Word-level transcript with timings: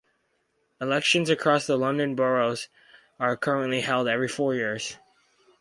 Elections 0.81 1.29
across 1.29 1.67
the 1.67 1.77
London 1.77 2.15
Boroughs 2.15 2.69
are 3.19 3.37
currently 3.37 3.81
held 3.81 4.07
every 4.07 4.27
four 4.27 4.55
years. 4.55 4.97